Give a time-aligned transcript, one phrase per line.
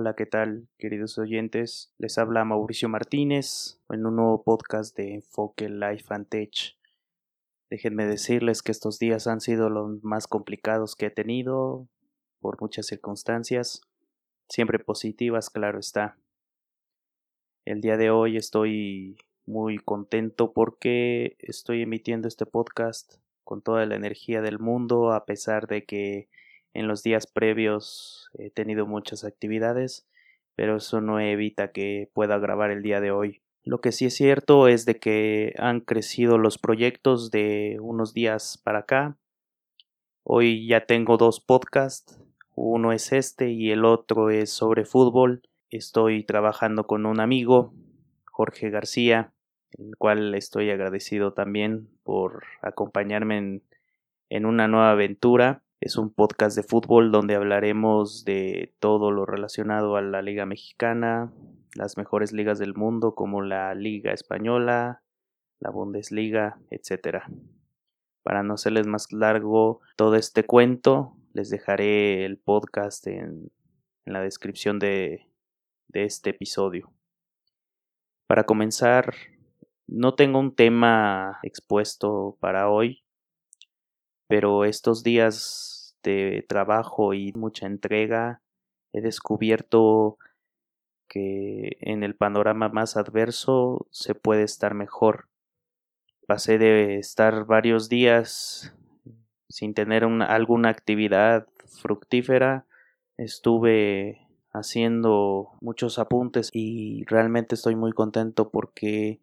[0.00, 1.92] Hola, ¿qué tal, queridos oyentes?
[1.98, 6.76] Les habla Mauricio Martínez en un nuevo podcast de Enfoque Life and Tech.
[7.68, 11.88] Déjenme decirles que estos días han sido los más complicados que he tenido
[12.38, 13.80] por muchas circunstancias,
[14.48, 16.16] siempre positivas, claro está.
[17.64, 23.96] El día de hoy estoy muy contento porque estoy emitiendo este podcast con toda la
[23.96, 26.28] energía del mundo a pesar de que
[26.78, 30.06] en los días previos he tenido muchas actividades,
[30.54, 33.42] pero eso no evita que pueda grabar el día de hoy.
[33.64, 38.60] Lo que sí es cierto es de que han crecido los proyectos de unos días
[38.62, 39.18] para acá.
[40.22, 42.20] Hoy ya tengo dos podcasts,
[42.54, 45.42] uno es este y el otro es sobre fútbol.
[45.70, 47.74] Estoy trabajando con un amigo,
[48.26, 49.32] Jorge García,
[49.76, 53.62] el cual estoy agradecido también por acompañarme en,
[54.28, 59.96] en una nueva aventura es un podcast de fútbol donde hablaremos de todo lo relacionado
[59.96, 61.32] a la Liga Mexicana,
[61.74, 65.02] las mejores ligas del mundo como la Liga Española,
[65.60, 67.22] la Bundesliga, etc.
[68.24, 73.52] Para no hacerles más largo todo este cuento, les dejaré el podcast en,
[74.04, 75.28] la descripción de,
[75.88, 76.90] de este episodio.
[78.26, 79.14] Para comenzar,
[79.86, 83.04] no tengo un tema expuesto para hoy,
[84.28, 88.40] pero estos días de trabajo y mucha entrega
[88.92, 90.18] he descubierto
[91.08, 95.28] que en el panorama más adverso se puede estar mejor.
[96.26, 98.74] Pasé de estar varios días
[99.48, 101.48] sin tener alguna actividad
[101.80, 102.66] fructífera,
[103.16, 109.20] estuve haciendo muchos apuntes y realmente estoy muy contento porque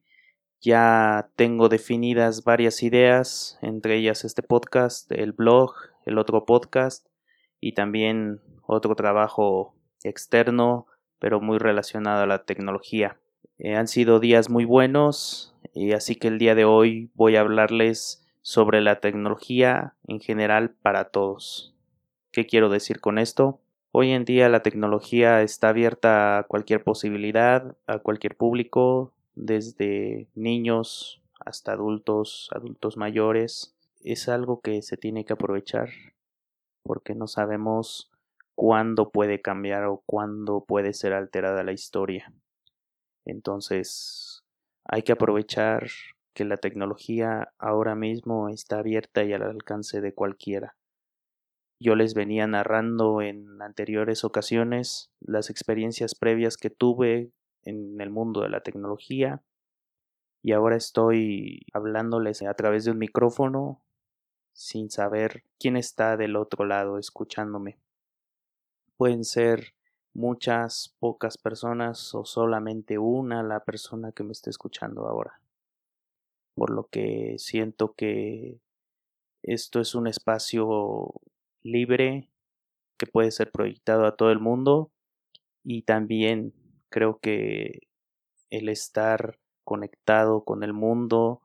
[0.65, 5.75] ya tengo definidas varias ideas, entre ellas este podcast, el blog,
[6.07, 7.05] el otro podcast
[7.61, 10.87] y también otro trabajo externo,
[11.19, 13.19] pero muy relacionado a la tecnología.
[13.59, 17.41] Eh, han sido días muy buenos y así que el día de hoy voy a
[17.41, 21.75] hablarles sobre la tecnología en general para todos.
[22.31, 23.59] ¿Qué quiero decir con esto?
[23.91, 31.21] Hoy en día la tecnología está abierta a cualquier posibilidad, a cualquier público, desde niños
[31.39, 35.89] hasta adultos, adultos mayores, es algo que se tiene que aprovechar
[36.83, 38.11] porque no sabemos
[38.55, 42.31] cuándo puede cambiar o cuándo puede ser alterada la historia.
[43.25, 44.43] Entonces,
[44.85, 45.87] hay que aprovechar
[46.33, 50.75] que la tecnología ahora mismo está abierta y al alcance de cualquiera.
[51.79, 57.31] Yo les venía narrando en anteriores ocasiones las experiencias previas que tuve
[57.65, 59.43] en el mundo de la tecnología
[60.45, 63.81] y ahora estoy hablándoles a través de un micrófono
[64.53, 67.79] sin saber quién está del otro lado escuchándome.
[68.95, 69.73] Pueden ser
[70.13, 75.41] muchas, pocas personas o solamente una la persona que me está escuchando ahora.
[76.53, 78.61] Por lo que siento que
[79.41, 81.11] esto es un espacio
[81.63, 82.29] libre
[82.97, 84.91] que puede ser proyectado a todo el mundo
[85.63, 86.53] y también
[86.95, 87.89] Creo que
[88.49, 91.41] el estar conectado con el mundo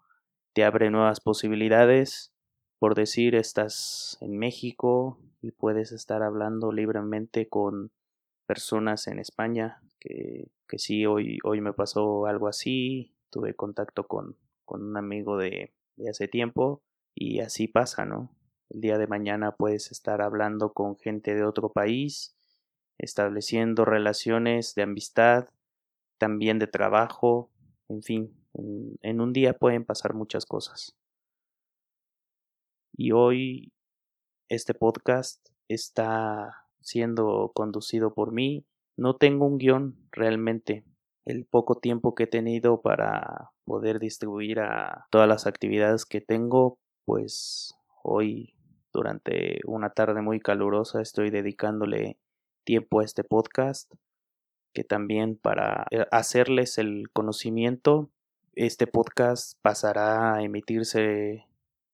[0.52, 2.32] te abre nuevas posibilidades.
[2.78, 7.90] Por decir, estás en México y puedes estar hablando libremente con
[8.46, 14.36] personas en España, que, que sí, hoy, hoy me pasó algo así, tuve contacto con,
[14.64, 16.80] con un amigo de, de hace tiempo
[17.12, 18.30] y así pasa, ¿no?
[18.68, 22.36] El día de mañana puedes estar hablando con gente de otro país
[23.00, 25.48] estableciendo relaciones de amistad,
[26.18, 27.50] también de trabajo,
[27.88, 28.36] en fin,
[29.02, 30.96] en, un día pueden pasar muchas cosas.
[32.92, 33.72] Y hoy
[34.48, 38.66] este podcast está siendo conducido por mí.
[38.96, 40.84] No tengo un guion realmente.
[41.24, 46.78] El poco tiempo que he tenido para poder distribuir a todas las actividades que tengo,
[47.06, 48.54] pues hoy
[48.92, 52.18] durante una tarde muy calurosa estoy dedicándole
[52.64, 53.92] tiempo a este podcast,
[54.72, 58.10] que también para eh, hacerles el conocimiento,
[58.54, 61.46] este podcast pasará a emitirse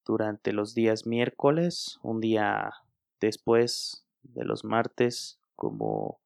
[0.05, 2.73] durante los días miércoles, un día
[3.21, 6.19] después de los martes, como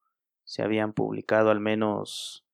[0.45, 2.45] se habían publicado al menos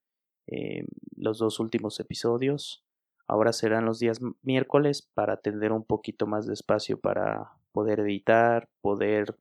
[0.47, 0.85] eh,
[1.17, 2.85] los dos últimos episodios.
[3.27, 8.69] Ahora serán los días miércoles para tener un poquito más de espacio para poder editar,
[8.81, 9.37] poder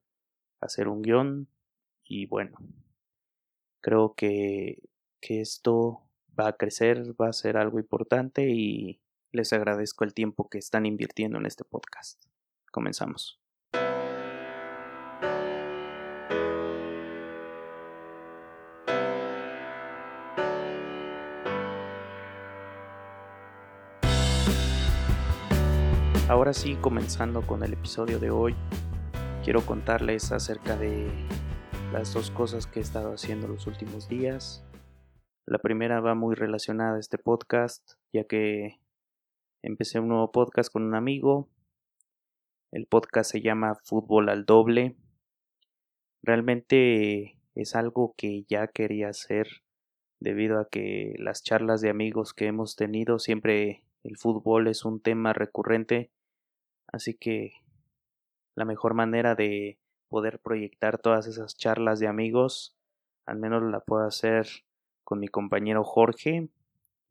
[0.59, 1.47] hacer un guion
[2.05, 2.57] y bueno,
[3.81, 4.81] creo que,
[5.19, 6.01] que esto
[6.39, 10.85] va a crecer, va a ser algo importante y les agradezco el tiempo que están
[10.85, 12.23] invirtiendo en este podcast.
[12.71, 13.39] Comenzamos.
[26.27, 28.55] Ahora sí, comenzando con el episodio de hoy,
[29.43, 31.07] quiero contarles acerca de
[31.95, 34.65] las dos cosas que he estado haciendo los últimos días.
[35.45, 38.81] La primera va muy relacionada a este podcast, ya que
[39.61, 41.47] empecé un nuevo podcast con un amigo.
[42.73, 44.97] El podcast se llama Fútbol al Doble.
[46.21, 49.63] Realmente es algo que ya quería hacer
[50.19, 54.99] debido a que las charlas de amigos que hemos tenido siempre el fútbol es un
[54.99, 56.11] tema recurrente,
[56.87, 57.53] así que
[58.53, 59.79] la mejor manera de
[60.15, 62.73] poder proyectar todas esas charlas de amigos,
[63.25, 64.47] al menos la puedo hacer
[65.03, 66.47] con mi compañero Jorge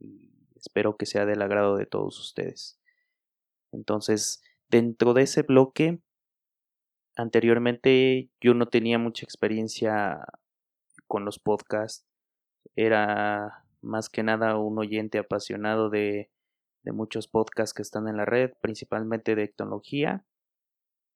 [0.00, 2.80] y espero que sea del agrado de todos ustedes.
[3.72, 6.00] Entonces, dentro de ese bloque,
[7.14, 10.24] anteriormente yo no tenía mucha experiencia
[11.06, 12.06] con los podcasts,
[12.74, 16.30] era más que nada un oyente apasionado de,
[16.84, 20.24] de muchos podcasts que están en la red, principalmente de tecnología.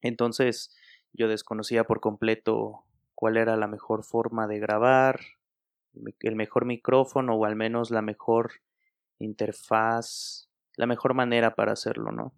[0.02, 0.76] Entonces,
[1.12, 2.84] yo desconocía por completo
[3.14, 5.20] cuál era la mejor forma de grabar,
[6.20, 8.52] el mejor micrófono o al menos la mejor
[9.18, 12.32] interfaz, la mejor manera para hacerlo, ¿no?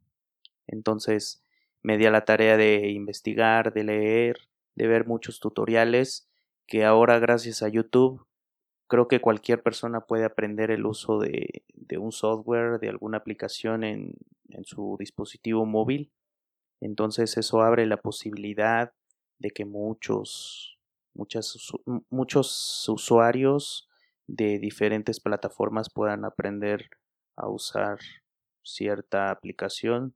[0.66, 1.42] Entonces
[1.82, 6.28] me di a la tarea de investigar, de leer, de ver muchos tutoriales
[6.66, 8.26] que ahora gracias a YouTube
[8.90, 13.84] creo que cualquier persona puede aprender el uso de, de un software, de alguna aplicación
[13.84, 14.14] en,
[14.48, 16.10] en su dispositivo móvil.
[16.80, 18.92] Entonces eso abre la posibilidad
[19.38, 20.78] de que muchos
[22.08, 23.88] muchos usuarios
[24.26, 26.88] de diferentes plataformas puedan aprender
[27.36, 27.98] a usar
[28.62, 30.14] cierta aplicación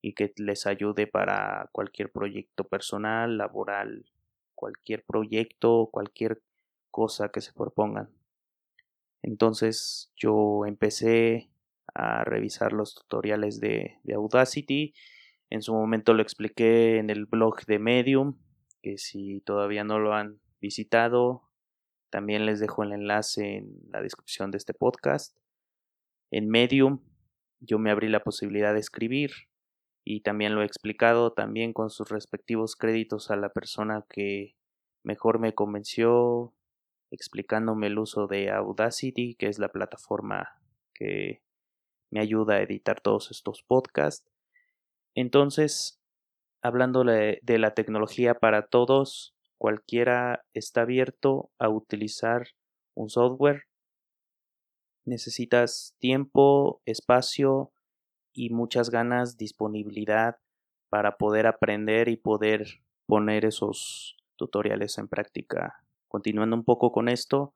[0.00, 4.06] y que les ayude para cualquier proyecto personal, laboral,
[4.54, 6.42] cualquier proyecto, cualquier
[6.90, 8.10] cosa que se propongan.
[9.22, 11.48] Entonces yo empecé
[11.94, 14.94] a revisar los tutoriales de, de Audacity.
[15.50, 18.38] En su momento lo expliqué en el blog de Medium
[18.82, 21.48] que si todavía no lo han visitado,
[22.10, 25.36] también les dejo el enlace en la descripción de este podcast.
[26.30, 27.00] En Medium
[27.60, 29.32] yo me abrí la posibilidad de escribir
[30.04, 34.54] y también lo he explicado también con sus respectivos créditos a la persona que
[35.02, 36.54] mejor me convenció
[37.10, 40.60] explicándome el uso de Audacity, que es la plataforma
[40.92, 41.42] que
[42.10, 44.28] me ayuda a editar todos estos podcasts.
[45.14, 46.00] Entonces,
[46.62, 52.48] hablando de la tecnología para todos, cualquiera está abierto a utilizar
[52.94, 53.64] un software.
[55.04, 57.72] Necesitas tiempo, espacio
[58.32, 60.38] y muchas ganas, disponibilidad
[60.88, 65.84] para poder aprender y poder poner esos tutoriales en práctica.
[66.08, 67.54] Continuando un poco con esto,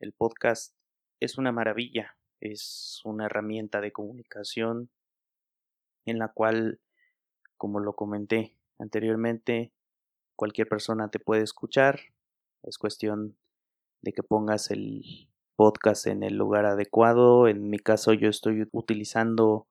[0.00, 0.74] el podcast
[1.20, 4.90] es una maravilla, es una herramienta de comunicación
[6.04, 6.80] en la cual
[7.62, 9.72] como lo comenté anteriormente,
[10.34, 12.00] cualquier persona te puede escuchar.
[12.64, 13.36] Es cuestión
[14.00, 17.46] de que pongas el podcast en el lugar adecuado.
[17.46, 19.68] En mi caso yo estoy utilizando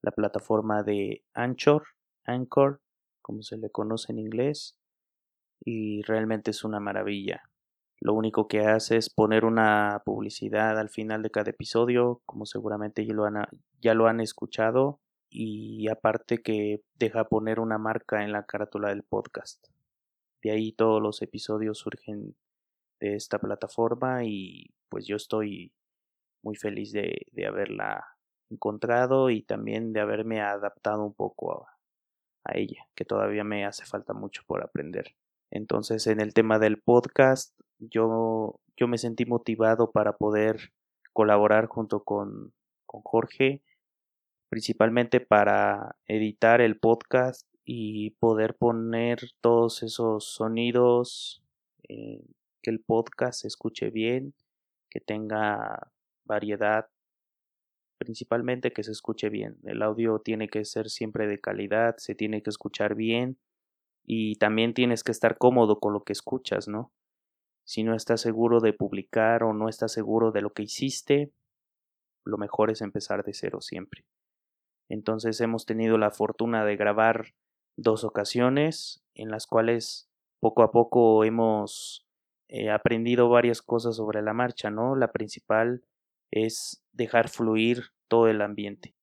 [0.00, 1.84] la plataforma de Anchor,
[2.24, 2.80] Anchor,
[3.20, 4.78] como se le conoce en inglés,
[5.64, 7.50] y realmente es una maravilla.
[8.00, 13.04] Lo único que hace es poner una publicidad al final de cada episodio, como seguramente
[13.04, 13.46] ya lo han,
[13.80, 15.00] ya lo han escuchado
[15.36, 19.66] y aparte que deja poner una marca en la carátula del podcast.
[20.40, 22.36] De ahí todos los episodios surgen
[23.00, 25.72] de esta plataforma y pues yo estoy
[26.40, 28.06] muy feliz de, de haberla
[28.48, 31.78] encontrado y también de haberme adaptado un poco a,
[32.44, 35.16] a ella, que todavía me hace falta mucho por aprender.
[35.50, 40.72] Entonces en el tema del podcast yo, yo me sentí motivado para poder
[41.12, 42.52] colaborar junto con,
[42.86, 43.64] con Jorge
[44.54, 51.42] principalmente para editar el podcast y poder poner todos esos sonidos,
[51.88, 52.22] eh,
[52.62, 54.32] que el podcast se escuche bien,
[54.90, 55.90] que tenga
[56.24, 56.88] variedad,
[57.98, 59.56] principalmente que se escuche bien.
[59.64, 63.36] El audio tiene que ser siempre de calidad, se tiene que escuchar bien
[64.04, 66.92] y también tienes que estar cómodo con lo que escuchas, ¿no?
[67.64, 71.32] Si no estás seguro de publicar o no estás seguro de lo que hiciste,
[72.24, 74.04] lo mejor es empezar de cero siempre.
[74.88, 77.34] Entonces hemos tenido la fortuna de grabar
[77.76, 80.08] dos ocasiones en las cuales
[80.40, 82.06] poco a poco hemos
[82.48, 84.96] eh, aprendido varias cosas sobre la marcha, ¿no?
[84.96, 85.82] La principal
[86.30, 88.94] es dejar fluir todo el ambiente.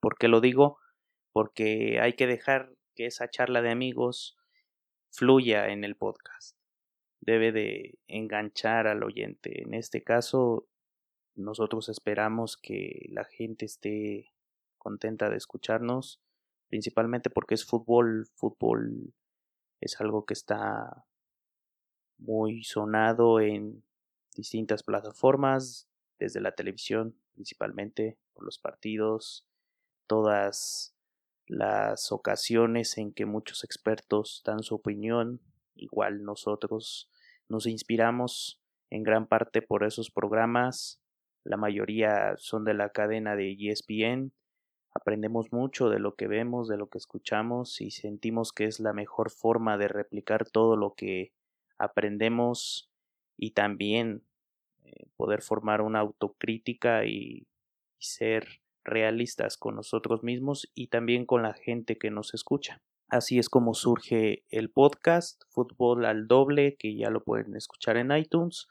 [0.00, 0.78] ¿Por qué lo digo?
[1.32, 4.36] Porque hay que dejar que esa charla de amigos
[5.10, 6.56] fluya en el podcast.
[7.20, 9.62] Debe de enganchar al oyente.
[9.62, 10.68] En este caso,
[11.34, 14.30] nosotros esperamos que la gente esté
[14.86, 16.20] contenta de escucharnos
[16.68, 19.12] principalmente porque es fútbol, fútbol
[19.80, 21.04] es algo que está
[22.18, 23.82] muy sonado en
[24.36, 25.88] distintas plataformas,
[26.20, 29.44] desde la televisión principalmente, por los partidos,
[30.06, 30.94] todas
[31.48, 35.40] las ocasiones en que muchos expertos dan su opinión,
[35.74, 37.10] igual nosotros
[37.48, 41.00] nos inspiramos en gran parte por esos programas,
[41.42, 44.32] la mayoría son de la cadena de ESPN,
[44.96, 48.92] aprendemos mucho de lo que vemos, de lo que escuchamos y sentimos que es la
[48.92, 51.32] mejor forma de replicar todo lo que
[51.78, 52.90] aprendemos
[53.36, 54.22] y también
[54.84, 57.46] eh, poder formar una autocrítica y,
[57.98, 62.82] ser realistas con nosotros mismos y también con la gente que nos escucha.
[63.08, 68.12] Así es como surge el podcast Fútbol al Doble, que ya lo pueden escuchar en
[68.12, 68.68] iTunes.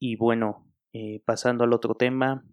[0.00, 2.44] Y bueno, eh, pasando al otro tema.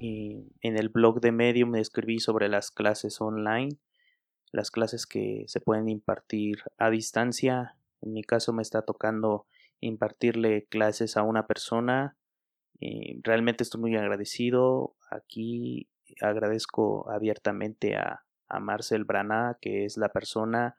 [0.00, 3.76] Eh, en el blog de Medium escribí sobre las clases online,
[4.52, 9.46] las clases que se pueden impartir a distancia en mi caso me está tocando
[9.80, 12.16] impartirle clases a una persona.
[12.80, 14.96] Eh, realmente estoy muy agradecido.
[15.10, 15.88] Aquí
[16.20, 20.76] agradezco abiertamente a, a Marcel Brana, que es la persona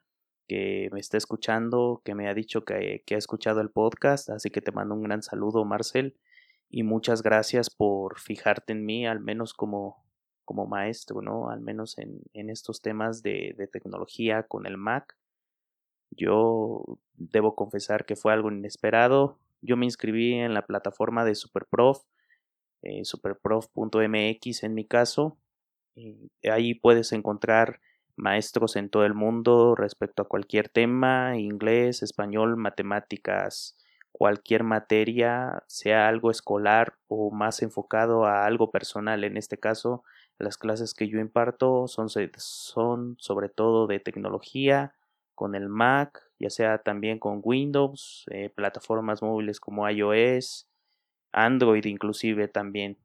[0.47, 4.61] que me está escuchando, que me ha dicho que, ha escuchado el podcast, así que
[4.61, 6.17] te mando un gran saludo, Marcel,
[6.71, 10.03] y muchas gracias por fijarte en mí, al menos como,
[10.45, 11.49] como maestro, ¿no?
[11.49, 15.17] Al menos en, en estos temas de, tecnología con el Mac.
[16.11, 19.37] Yo debo confesar que fue algo inesperado.
[19.61, 22.03] Yo me inscribí en la plataforma de Superprof,
[22.83, 25.37] eh, superprof.mx en mi caso.
[26.49, 27.81] ahí puedes encontrar
[28.15, 33.77] maestros en todo el mundo respecto a cualquier tema, inglés, español, matemáticas,
[34.21, 39.23] cualquier materia, sea algo escolar o más enfocado a algo personal.
[39.23, 40.03] En este caso,
[40.37, 44.93] las clases que yo imparto son, son sobre todo de tecnología,
[45.33, 50.69] con el Mac, ya sea también con Windows, eh, plataformas móviles como iOS,
[51.31, 52.99] Android inclusive también.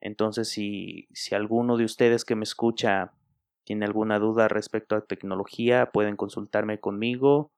[0.00, 3.12] Entonces, si, si alguno de ustedes que me escucha
[3.64, 7.52] tiene alguna duda respecto a tecnología, pueden consultarme conmigo,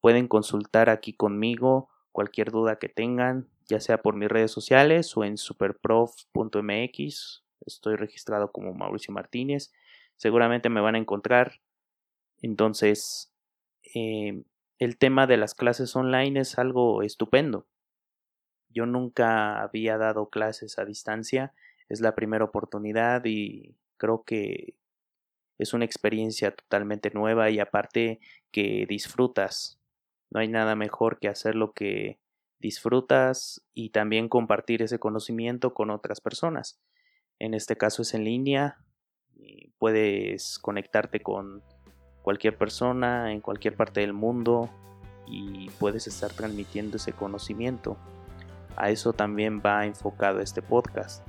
[0.00, 5.24] pueden consultar aquí conmigo cualquier duda que tengan, ya sea por mis redes sociales o
[5.24, 7.42] en superprof.mx.
[7.66, 9.72] Estoy registrado como Mauricio Martínez.
[10.14, 11.60] Seguramente me van a encontrar.
[12.40, 13.32] Entonces,
[13.96, 14.44] eh,
[14.78, 17.66] el tema de las clases online es algo estupendo.
[18.68, 21.52] Yo nunca había dado clases a distancia,
[21.88, 24.76] es la primera oportunidad y creo que
[25.58, 28.20] es una experiencia totalmente nueva y aparte
[28.52, 29.80] que disfrutas.
[30.34, 32.18] No hay nada mejor que hacer lo que
[32.58, 36.80] disfrutas y también compartir ese conocimiento con otras personas.
[37.38, 38.78] En este caso es en línea,
[39.78, 41.62] puedes conectarte con
[42.22, 44.70] cualquier persona en cualquier parte del mundo
[45.26, 47.96] y puedes estar transmitiendo ese conocimiento.
[48.76, 51.24] A eso también va enfocado este podcast.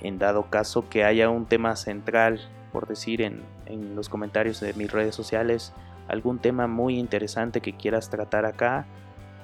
[0.00, 2.40] En dado caso que haya un tema central,
[2.72, 5.72] por decir en, en los comentarios de mis redes sociales,
[6.08, 8.86] algún tema muy interesante que quieras tratar acá,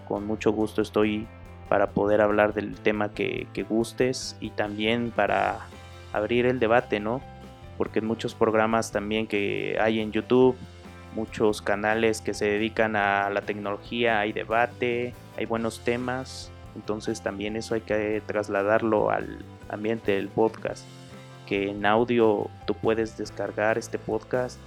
[0.09, 1.27] con mucho gusto estoy
[1.69, 5.61] para poder hablar del tema que, que, gustes y también para
[6.13, 7.23] abrir el debate, ¿no?
[7.79, 10.57] Porque en muchos programas también que hay en YouTube
[11.15, 17.57] muchos canales que se dedican a la tecnología, hay debate, hay buenos temas, entonces también
[17.57, 20.85] eso hay que trasladarlo al ambiente del podcast,
[21.47, 24.59] que en audio tú puedes descargar este podcast,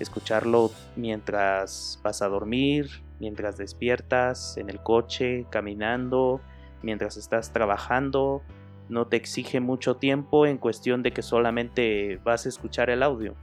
[0.00, 6.40] escucharlo mientras vas a dormir, mientras despiertas, en el coche, caminando,
[6.82, 8.42] mientras estás trabajando,
[8.88, 13.34] no te exige mucho tiempo en cuestión de que solamente vas a escuchar el audio.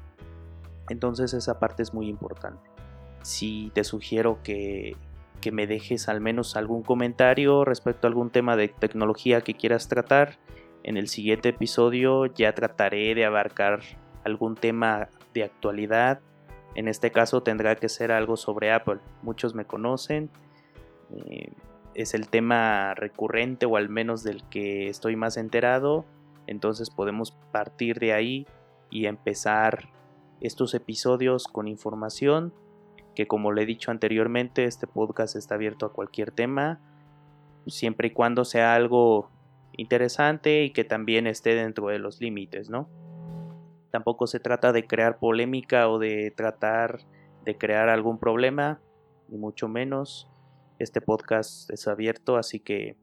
[0.90, 2.70] Entonces esa parte es muy importante.
[3.22, 4.96] Si te sugiero que,
[5.42, 9.90] que me dejes al menos algún comentario respecto a algún tema de tecnología que quieras
[9.90, 10.38] tratar.
[10.84, 13.82] En el siguiente episodio ya trataré de abarcar
[14.24, 16.22] algún tema de actualidad.
[16.76, 19.00] En este caso tendrá que ser algo sobre Apple.
[19.22, 20.30] Muchos me conocen.
[21.14, 21.52] Eh,
[21.94, 26.06] es el tema recurrente o al menos del que estoy más enterado.
[26.48, 28.48] Entonces podemos partir de ahí
[28.90, 29.90] y empezar
[30.40, 32.54] estos episodios con información
[33.16, 36.80] que como le he dicho anteriormente este podcast está abierto a cualquier tema
[37.68, 39.30] siempre y cuando sea algo
[39.74, 42.90] interesante y que también esté dentro de los límites, ¿no?
[43.92, 47.00] Tampoco se trata de crear polémica o de tratar
[47.46, 48.82] de crear algún problema,
[49.28, 50.30] ni mucho menos.
[50.80, 52.98] Este podcast es abierto, así que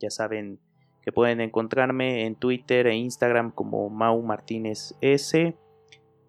[0.00, 0.60] ya saben
[1.02, 5.56] que pueden encontrarme en Twitter e Instagram como Mau Martínez S.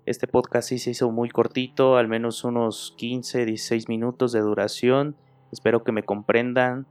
[0.06, 5.16] Este podcast sí se hizo muy cortito, al menos unos 15, 16 minutos de duración.
[5.52, 6.88] Espero que me comprendan.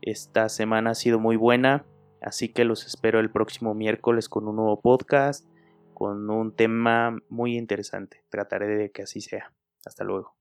[0.00, 1.86] Esta semana ha sido muy buena,
[2.20, 5.46] así que los espero el próximo miércoles con un nuevo podcast,
[5.94, 8.24] con un tema muy interesante.
[8.28, 9.52] Trataré de que así sea.
[9.86, 10.33] Hasta luego.